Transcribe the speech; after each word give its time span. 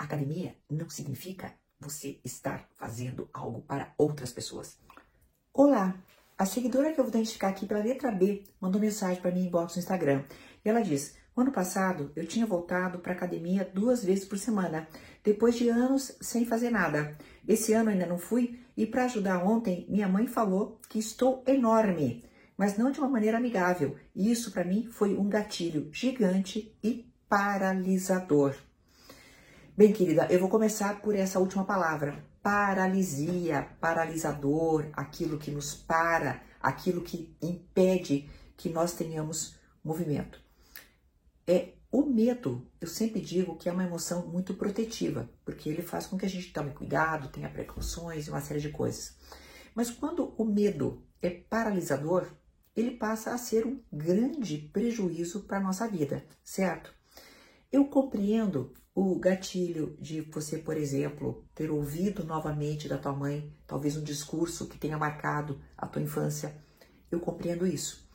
Academia 0.00 0.56
não 0.70 0.88
significa 0.88 1.52
você 1.78 2.18
estar 2.24 2.66
fazendo 2.78 3.28
algo 3.34 3.60
para 3.60 3.92
outras 3.98 4.32
pessoas. 4.32 4.78
Olá, 5.52 5.94
a 6.38 6.46
seguidora 6.46 6.90
que 6.94 6.98
eu 6.98 7.04
vou 7.04 7.10
identificar 7.10 7.48
aqui 7.48 7.66
pela 7.66 7.84
letra 7.84 8.10
B 8.10 8.44
mandou 8.58 8.80
mensagem 8.80 9.20
para 9.20 9.30
mim 9.30 9.44
inbox 9.44 9.76
no 9.76 9.80
Instagram. 9.80 10.24
E 10.64 10.70
ela 10.70 10.80
diz: 10.80 11.18
ano 11.36 11.52
passado 11.52 12.10
eu 12.16 12.26
tinha 12.26 12.46
voltado 12.46 13.00
para 13.00 13.12
academia 13.12 13.70
duas 13.74 14.02
vezes 14.02 14.24
por 14.24 14.38
semana, 14.38 14.88
depois 15.22 15.54
de 15.54 15.68
anos 15.68 16.16
sem 16.22 16.46
fazer 16.46 16.70
nada. 16.70 17.14
Esse 17.46 17.74
ano 17.74 17.90
ainda 17.90 18.06
não 18.06 18.16
fui 18.16 18.58
e 18.74 18.86
para 18.86 19.04
ajudar 19.04 19.44
ontem, 19.44 19.84
minha 19.86 20.08
mãe 20.08 20.26
falou 20.26 20.80
que 20.88 20.98
estou 20.98 21.44
enorme, 21.46 22.24
mas 22.56 22.78
não 22.78 22.90
de 22.90 22.98
uma 23.00 23.08
maneira 23.10 23.36
amigável. 23.36 23.98
E 24.14 24.32
isso 24.32 24.50
para 24.50 24.64
mim 24.64 24.88
foi 24.90 25.14
um 25.14 25.28
gatilho 25.28 25.90
gigante 25.92 26.74
e 26.82 27.06
paralisador. 27.28 28.56
Bem, 29.76 29.92
querida, 29.92 30.26
eu 30.30 30.40
vou 30.40 30.48
começar 30.48 31.00
por 31.00 31.14
essa 31.14 31.38
última 31.38 31.64
palavra. 31.64 32.24
Paralisia, 32.42 33.68
paralisador, 33.80 34.90
aquilo 34.92 35.38
que 35.38 35.50
nos 35.50 35.74
para, 35.74 36.42
aquilo 36.60 37.02
que 37.02 37.36
impede 37.40 38.28
que 38.56 38.68
nós 38.68 38.92
tenhamos 38.92 39.54
movimento. 39.82 40.42
É 41.46 41.74
o 41.90 42.04
medo, 42.04 42.66
eu 42.80 42.88
sempre 42.88 43.20
digo 43.20 43.56
que 43.56 43.68
é 43.68 43.72
uma 43.72 43.84
emoção 43.84 44.26
muito 44.26 44.54
protetiva, 44.54 45.30
porque 45.44 45.68
ele 45.68 45.82
faz 45.82 46.06
com 46.06 46.18
que 46.18 46.26
a 46.26 46.28
gente 46.28 46.52
tome 46.52 46.72
cuidado, 46.72 47.30
tenha 47.30 47.48
precauções 47.48 48.26
e 48.26 48.30
uma 48.30 48.40
série 48.40 48.60
de 48.60 48.70
coisas. 48.70 49.16
Mas 49.74 49.90
quando 49.90 50.34
o 50.36 50.44
medo 50.44 51.06
é 51.22 51.30
paralisador, 51.30 52.26
ele 52.76 52.92
passa 52.92 53.32
a 53.32 53.38
ser 53.38 53.66
um 53.66 53.80
grande 53.90 54.58
prejuízo 54.72 55.44
para 55.44 55.58
a 55.58 55.62
nossa 55.62 55.88
vida, 55.88 56.24
certo? 56.42 56.92
Eu 57.72 57.86
compreendo 57.86 58.74
o 59.02 59.18
gatilho 59.18 59.96
de 59.98 60.20
você, 60.20 60.58
por 60.58 60.76
exemplo, 60.76 61.42
ter 61.54 61.70
ouvido 61.70 62.22
novamente 62.22 62.86
da 62.86 62.98
tua 62.98 63.14
mãe, 63.14 63.50
talvez 63.66 63.96
um 63.96 64.04
discurso 64.04 64.68
que 64.68 64.76
tenha 64.76 64.98
marcado 64.98 65.58
a 65.74 65.86
tua 65.86 66.02
infância. 66.02 66.54
Eu 67.10 67.18
compreendo 67.18 67.66
isso. 67.66 68.06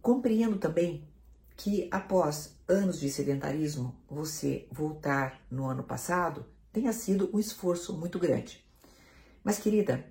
Compreendo 0.00 0.56
também 0.56 1.08
que 1.56 1.88
após 1.90 2.56
anos 2.68 3.00
de 3.00 3.10
sedentarismo, 3.10 3.92
você 4.08 4.68
voltar 4.70 5.44
no 5.50 5.66
ano 5.66 5.82
passado 5.82 6.46
tenha 6.72 6.92
sido 6.92 7.28
um 7.34 7.40
esforço 7.40 7.92
muito 7.98 8.16
grande. 8.16 8.64
Mas, 9.42 9.58
querida, 9.58 10.04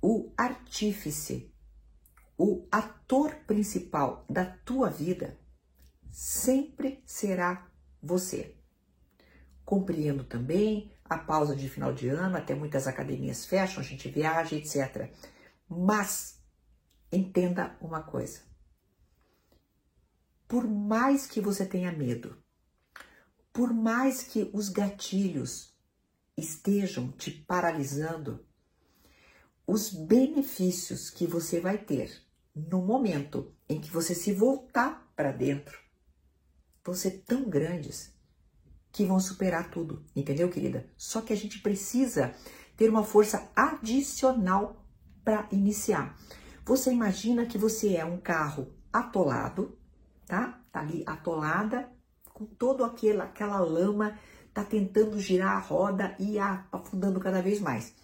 o 0.00 0.32
artífice, 0.38 1.52
o 2.34 2.66
ator 2.72 3.34
principal 3.46 4.24
da 4.26 4.46
tua 4.46 4.88
vida 4.88 5.38
sempre 6.10 7.02
será 7.04 7.70
você. 8.02 8.58
Compreendo 9.70 10.24
também 10.24 10.90
a 11.04 11.16
pausa 11.16 11.54
de 11.54 11.68
final 11.68 11.92
de 11.94 12.08
ano, 12.08 12.36
até 12.36 12.56
muitas 12.56 12.88
academias 12.88 13.44
fecham, 13.44 13.78
a 13.78 13.86
gente 13.86 14.08
viaja, 14.08 14.56
etc. 14.56 15.14
Mas 15.68 16.42
entenda 17.12 17.78
uma 17.80 18.02
coisa. 18.02 18.40
Por 20.48 20.66
mais 20.66 21.24
que 21.24 21.40
você 21.40 21.64
tenha 21.64 21.92
medo, 21.92 22.36
por 23.52 23.72
mais 23.72 24.24
que 24.24 24.50
os 24.52 24.68
gatilhos 24.68 25.72
estejam 26.36 27.12
te 27.12 27.30
paralisando, 27.30 28.44
os 29.64 29.88
benefícios 29.88 31.10
que 31.10 31.28
você 31.28 31.60
vai 31.60 31.78
ter 31.78 32.20
no 32.56 32.82
momento 32.82 33.54
em 33.68 33.80
que 33.80 33.92
você 33.92 34.16
se 34.16 34.32
voltar 34.32 35.08
para 35.14 35.30
dentro 35.30 35.78
vão 36.84 36.92
ser 36.92 37.22
tão 37.24 37.48
grandes 37.48 38.18
que 38.92 39.04
vão 39.04 39.20
superar 39.20 39.70
tudo, 39.70 40.04
entendeu, 40.14 40.48
querida? 40.48 40.88
Só 40.96 41.20
que 41.20 41.32
a 41.32 41.36
gente 41.36 41.60
precisa 41.60 42.34
ter 42.76 42.88
uma 42.88 43.04
força 43.04 43.50
adicional 43.54 44.84
para 45.24 45.48
iniciar. 45.52 46.16
Você 46.64 46.90
imagina 46.90 47.46
que 47.46 47.58
você 47.58 47.94
é 47.96 48.04
um 48.04 48.18
carro 48.18 48.72
atolado, 48.92 49.78
tá? 50.26 50.60
Tá 50.72 50.80
ali 50.80 51.04
atolada 51.06 51.90
com 52.32 52.46
todo 52.46 52.84
aquela 52.84 53.24
aquela 53.24 53.58
lama, 53.58 54.18
tá 54.52 54.64
tentando 54.64 55.18
girar 55.20 55.56
a 55.56 55.60
roda 55.60 56.16
e 56.18 56.38
afundando 56.38 57.20
cada 57.20 57.42
vez 57.42 57.60
mais, 57.60 57.94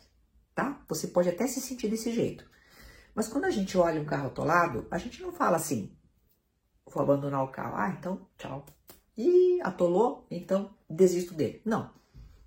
tá? 0.54 0.84
Você 0.88 1.08
pode 1.08 1.28
até 1.28 1.46
se 1.46 1.60
sentir 1.60 1.88
desse 1.88 2.12
jeito. 2.12 2.48
Mas 3.14 3.28
quando 3.28 3.46
a 3.46 3.50
gente 3.50 3.78
olha 3.78 4.00
um 4.00 4.04
carro 4.04 4.26
atolado, 4.26 4.86
a 4.90 4.98
gente 4.98 5.22
não 5.22 5.32
fala 5.32 5.56
assim: 5.56 5.96
vou 6.86 7.02
abandonar 7.02 7.42
o 7.42 7.48
carro. 7.48 7.76
Ah, 7.76 7.88
então, 7.88 8.28
tchau. 8.36 8.66
E 9.16 9.58
atolou, 9.62 10.26
então 10.30 10.75
desisto 10.88 11.34
dele. 11.34 11.62
Não. 11.64 11.86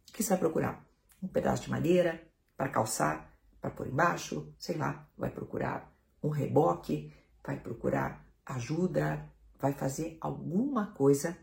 O 0.10 0.14
que 0.14 0.24
você 0.24 0.30
vai 0.30 0.40
procurar? 0.40 0.86
Um 1.22 1.28
pedaço 1.28 1.64
de 1.64 1.70
madeira 1.70 2.28
para 2.56 2.70
calçar, 2.70 3.34
para 3.62 3.70
pôr 3.70 3.88
embaixo, 3.88 4.54
sei 4.58 4.78
lá, 4.78 5.08
vai 5.18 5.30
procurar 5.30 5.94
um 6.24 6.30
reboque, 6.30 7.14
vai 7.46 7.60
procurar 7.60 8.26
ajuda, 8.46 9.30
vai 9.58 9.74
fazer 9.74 10.18
alguma 10.22 10.88
coisa 10.88 11.38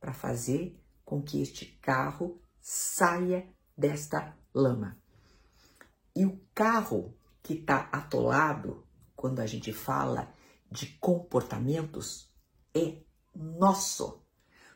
para 0.00 0.12
fazer 0.12 0.78
com 1.04 1.22
que 1.22 1.40
este 1.40 1.66
carro 1.80 2.40
saia 2.60 3.48
desta 3.76 4.36
lama. 4.54 4.98
E 6.14 6.26
o 6.26 6.40
carro 6.54 7.16
que 7.42 7.54
está 7.54 7.88
atolado, 7.92 8.86
quando 9.16 9.40
a 9.40 9.46
gente 9.46 9.72
fala 9.72 10.32
de 10.70 10.86
comportamentos, 10.98 12.30
é 12.74 13.02
nosso. 13.34 14.22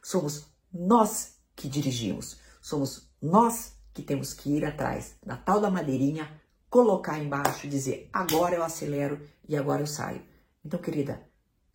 Somos 0.03 0.51
nós 0.73 1.36
que 1.57 1.69
dirigimos, 1.69 2.39
somos 2.61 3.11
nós 3.21 3.75
que 3.93 4.03
temos 4.03 4.35
que 4.35 4.51
ir 4.51 4.65
atrás 4.65 5.17
da 5.25 5.37
tal 5.37 5.61
da 5.61 5.71
madeirinha, 5.71 6.31
colocar 6.69 7.19
embaixo 7.19 7.67
e 7.67 7.71
dizer 7.71 8.11
agora 8.13 8.55
eu 8.55 8.63
acelero 8.63 9.21
e 9.49 9.57
agora 9.57 9.83
eu 9.83 9.87
saio. 9.87 10.23
Então, 10.65 10.79
querida, 10.79 11.27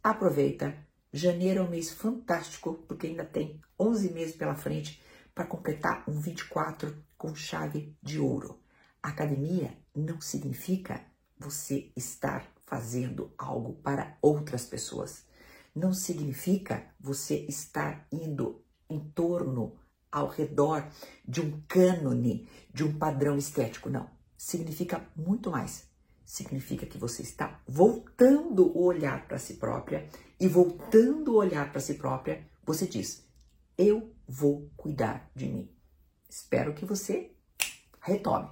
aproveita. 0.03 0.73
Janeiro 1.11 1.59
é 1.59 1.63
um 1.63 1.69
mês 1.69 1.91
fantástico, 1.91 2.85
porque 2.87 3.07
ainda 3.07 3.25
tem 3.25 3.59
11 3.77 4.13
meses 4.13 4.35
pela 4.35 4.55
frente 4.55 5.01
para 5.35 5.45
completar 5.45 6.05
um 6.07 6.13
24 6.13 6.95
com 7.17 7.35
chave 7.35 7.97
de 8.01 8.19
ouro. 8.19 8.61
Academia 9.03 9.75
não 9.93 10.21
significa 10.21 11.03
você 11.37 11.91
estar 11.97 12.45
fazendo 12.65 13.33
algo 13.37 13.73
para 13.81 14.17
outras 14.21 14.65
pessoas 14.65 15.25
não 15.75 15.93
significa 15.93 16.85
você 16.99 17.45
estar 17.47 18.05
indo 18.11 18.61
em 18.89 18.99
torno, 18.99 19.30
ao 20.11 20.27
redor 20.27 20.87
de 21.27 21.41
um 21.41 21.61
cânone, 21.67 22.47
de 22.73 22.83
um 22.83 22.97
padrão 22.97 23.37
estético. 23.37 23.89
Não. 23.89 24.09
Significa 24.37 25.07
muito 25.15 25.49
mais. 25.49 25.89
Significa 26.25 26.85
que 26.85 26.97
você 26.97 27.21
está 27.21 27.61
voltando 27.67 28.75
o 28.77 28.83
olhar 28.83 29.27
para 29.27 29.39
si 29.39 29.55
própria 29.55 30.07
e 30.39 30.47
voltando 30.47 31.33
o 31.33 31.37
olhar 31.37 31.71
para 31.71 31.81
si 31.81 31.95
própria, 31.95 32.47
você 32.63 32.87
diz: 32.87 33.27
Eu 33.77 34.13
vou 34.27 34.69
cuidar 34.75 35.29
de 35.35 35.47
mim. 35.47 35.69
Espero 36.29 36.73
que 36.73 36.85
você 36.85 37.35
retome. 37.99 38.49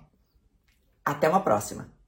Até 1.04 1.28
uma 1.28 1.42
próxima! 1.42 1.99